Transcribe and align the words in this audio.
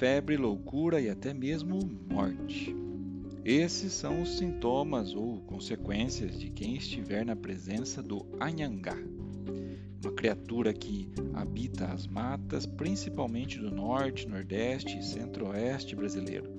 febre, 0.00 0.38
loucura 0.38 0.98
e 0.98 1.10
até 1.10 1.34
mesmo 1.34 1.78
morte. 2.10 2.74
Esses 3.44 3.92
são 3.92 4.22
os 4.22 4.38
sintomas 4.38 5.12
ou 5.12 5.42
consequências 5.42 6.40
de 6.40 6.48
quem 6.48 6.74
estiver 6.74 7.22
na 7.22 7.36
presença 7.36 8.02
do 8.02 8.24
Anhangá, 8.40 8.96
uma 10.02 10.12
criatura 10.12 10.72
que 10.72 11.12
habita 11.34 11.88
as 11.88 12.06
matas, 12.06 12.64
principalmente 12.64 13.58
do 13.58 13.70
norte, 13.70 14.26
nordeste 14.26 14.98
e 14.98 15.04
centro-oeste 15.04 15.94
brasileiro. 15.94 16.50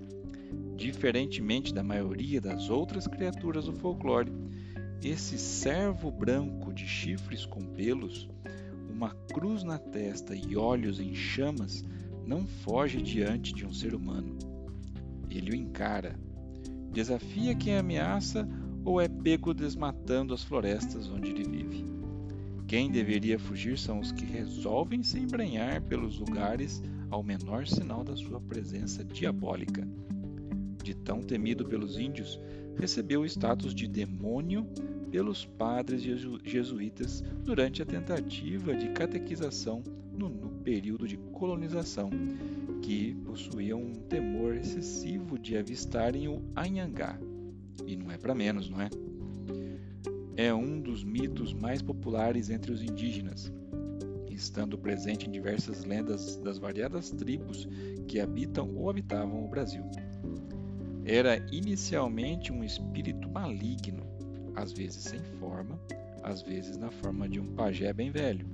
Diferentemente 0.75 1.73
da 1.73 1.81
maioria 1.81 2.39
das 2.39 2.69
outras 2.69 3.07
criaturas 3.07 3.65
do 3.65 3.73
folclore, 3.73 4.31
esse 5.03 5.39
servo 5.39 6.11
branco 6.11 6.71
de 6.71 6.87
chifres 6.87 7.43
com 7.47 7.65
pelos, 7.65 8.29
uma 8.87 9.15
cruz 9.33 9.63
na 9.63 9.79
testa 9.79 10.35
e 10.35 10.55
olhos 10.55 10.99
em 10.99 11.15
chamas 11.15 11.83
não 12.31 12.47
foge 12.47 13.01
diante 13.01 13.53
de 13.53 13.65
um 13.65 13.73
ser 13.73 13.93
humano. 13.93 14.37
Ele 15.29 15.51
o 15.51 15.55
encara, 15.55 16.17
desafia 16.93 17.53
quem 17.53 17.75
ameaça 17.75 18.47
ou 18.85 19.01
é 19.01 19.09
pego 19.09 19.53
desmatando 19.53 20.33
as 20.33 20.41
florestas 20.41 21.09
onde 21.09 21.29
ele 21.29 21.43
vive. 21.43 21.85
Quem 22.65 22.89
deveria 22.89 23.37
fugir 23.37 23.77
são 23.77 23.99
os 23.99 24.13
que 24.13 24.23
resolvem 24.23 25.03
se 25.03 25.19
embrenhar 25.19 25.81
pelos 25.81 26.19
lugares 26.19 26.81
ao 27.09 27.21
menor 27.21 27.67
sinal 27.67 28.01
da 28.01 28.15
sua 28.15 28.39
presença 28.39 29.03
diabólica 29.03 29.85
de 30.81 30.95
tão 30.95 31.21
temido 31.21 31.65
pelos 31.65 31.97
índios, 31.97 32.39
recebeu 32.77 33.21
o 33.21 33.25
status 33.25 33.75
de 33.75 33.87
demônio 33.87 34.65
pelos 35.11 35.45
padres 35.45 36.01
jesuítas 36.01 37.21
durante 37.43 37.81
a 37.81 37.85
tentativa 37.85 38.73
de 38.73 38.89
catequização 38.89 39.83
no, 40.29 40.49
período 40.63 41.07
de 41.07 41.17
colonização, 41.17 42.09
que 42.81 43.15
possuíam 43.25 43.81
um 43.81 43.93
temor 43.93 44.55
excessivo 44.55 45.37
de 45.37 45.57
avistarem 45.57 46.27
o 46.27 46.41
Anhangá. 46.55 47.19
E 47.85 47.95
não 47.95 48.11
é 48.11 48.17
para 48.17 48.35
menos, 48.35 48.69
não 48.69 48.81
é? 48.81 48.89
É 50.35 50.53
um 50.53 50.79
dos 50.79 51.03
mitos 51.03 51.53
mais 51.53 51.81
populares 51.81 52.49
entre 52.49 52.71
os 52.71 52.81
indígenas, 52.81 53.51
estando 54.29 54.77
presente 54.77 55.27
em 55.27 55.31
diversas 55.31 55.83
lendas 55.83 56.37
das 56.37 56.57
variadas 56.57 57.11
tribos 57.11 57.67
que 58.07 58.19
habitam 58.19 58.75
ou 58.75 58.89
habitavam 58.89 59.43
o 59.43 59.47
Brasil 59.47 59.83
era 61.05 61.37
inicialmente 61.51 62.51
um 62.51 62.63
espírito 62.63 63.29
maligno, 63.29 64.03
às 64.55 64.71
vezes 64.71 65.03
sem 65.03 65.19
forma, 65.39 65.79
às 66.23 66.41
vezes 66.41 66.77
na 66.77 66.91
forma 66.91 67.27
de 67.27 67.39
um 67.39 67.53
pajé 67.55 67.91
bem 67.91 68.11
velho. 68.11 68.45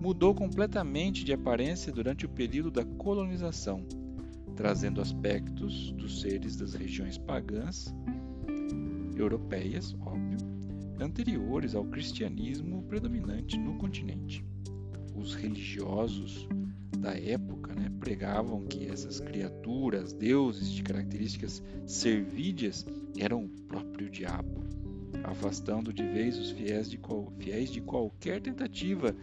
Mudou 0.00 0.34
completamente 0.34 1.24
de 1.24 1.32
aparência 1.32 1.92
durante 1.92 2.26
o 2.26 2.28
período 2.28 2.70
da 2.70 2.84
colonização, 2.84 3.84
trazendo 4.54 5.00
aspectos 5.00 5.92
dos 5.92 6.20
seres 6.20 6.56
das 6.56 6.74
regiões 6.74 7.18
pagãs 7.18 7.94
europeias, 9.16 9.94
óbvio, 10.00 10.38
anteriores 11.00 11.74
ao 11.74 11.84
cristianismo 11.84 12.82
predominante 12.82 13.58
no 13.58 13.76
continente. 13.76 14.44
Os 15.14 15.34
religiosos 15.34 16.46
da 16.98 17.18
época 17.18 17.74
né, 17.74 17.90
pregavam 18.00 18.64
que 18.66 18.86
essas 18.86 19.20
criaturas, 19.20 20.12
deuses 20.12 20.70
de 20.70 20.82
características 20.82 21.62
servídeas, 21.86 22.84
eram 23.18 23.44
o 23.44 23.48
próprio 23.48 24.10
diabo, 24.10 24.62
afastando 25.26 25.92
de 25.92 26.04
vez 26.04 26.38
os 26.38 26.50
fiéis 26.50 26.88
de, 26.88 26.96
qual, 26.96 27.32
fiéis 27.38 27.70
de 27.70 27.80
qualquer 27.80 28.40
tentativa 28.40 29.14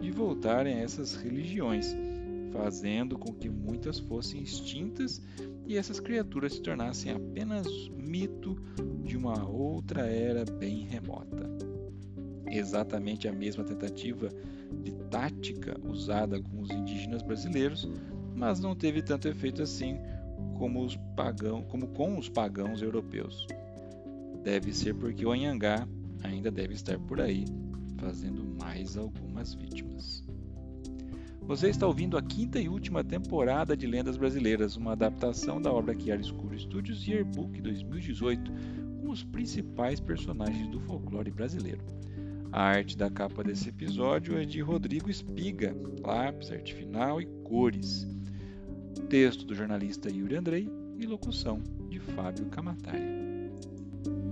de 0.00 0.10
voltarem 0.10 0.74
a 0.74 0.78
essas 0.78 1.14
religiões, 1.14 1.94
fazendo 2.52 3.18
com 3.18 3.32
que 3.32 3.48
muitas 3.48 3.98
fossem 3.98 4.42
extintas 4.42 5.22
e 5.66 5.76
essas 5.76 6.00
criaturas 6.00 6.54
se 6.54 6.62
tornassem 6.62 7.12
apenas 7.12 7.66
mito 7.90 8.56
de 9.04 9.16
uma 9.16 9.46
outra 9.46 10.06
era 10.06 10.44
bem 10.44 10.84
remota. 10.84 11.48
Exatamente 12.46 13.28
a 13.28 13.32
mesma 13.32 13.62
tentativa 13.62 14.28
de 14.82 14.92
tática 15.10 15.78
usada 15.86 16.40
com 16.40 16.62
os 16.62 16.70
indígenas 16.70 17.22
brasileiros, 17.22 17.88
mas 18.34 18.58
não 18.58 18.74
teve 18.74 19.02
tanto 19.02 19.28
efeito 19.28 19.62
assim 19.62 19.98
como, 20.56 20.84
os 20.84 20.96
pagão, 21.16 21.62
como 21.62 21.88
com 21.88 22.18
os 22.18 22.28
pagãos 22.28 22.82
europeus. 22.82 23.46
Deve 24.42 24.72
ser 24.72 24.94
porque 24.94 25.24
o 25.24 25.32
Anhangá 25.32 25.86
ainda 26.22 26.50
deve 26.50 26.74
estar 26.74 26.98
por 26.98 27.20
aí, 27.20 27.44
fazendo 27.98 28.42
mais 28.58 28.96
algumas 28.96 29.54
vítimas. 29.54 30.24
Você 31.42 31.68
está 31.68 31.86
ouvindo 31.86 32.16
a 32.16 32.22
quinta 32.22 32.60
e 32.60 32.68
última 32.68 33.02
temporada 33.02 33.76
de 33.76 33.86
Lendas 33.86 34.16
Brasileiras, 34.16 34.76
uma 34.76 34.92
adaptação 34.92 35.60
da 35.60 35.72
obra 35.72 35.98
Chiara 35.98 36.20
Escuro 36.20 36.56
Studios 36.58 37.06
Yearbook 37.06 37.60
2018, 37.60 38.52
com 39.00 39.10
os 39.10 39.24
principais 39.24 39.98
personagens 39.98 40.68
do 40.68 40.78
folclore 40.80 41.30
brasileiro. 41.30 41.84
A 42.52 42.62
arte 42.62 42.96
da 42.96 43.10
capa 43.10 43.42
desse 43.42 43.68
episódio 43.68 44.38
é 44.38 44.44
de 44.44 44.60
Rodrigo 44.60 45.10
Espiga, 45.10 45.74
lápis, 46.04 46.50
arte 46.50 46.74
final 46.74 47.20
e 47.20 47.26
cores. 47.44 48.06
Texto 49.08 49.44
do 49.44 49.54
jornalista 49.54 50.10
Yuri 50.10 50.36
Andrei 50.36 50.70
e 50.98 51.06
locução 51.06 51.60
de 51.88 51.98
Fábio 51.98 52.46
Camatari 52.46 53.39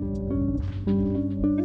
thank 0.01 0.63
you 0.87 1.58